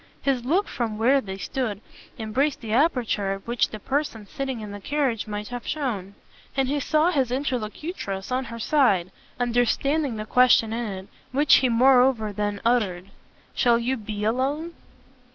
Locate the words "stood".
1.37-1.79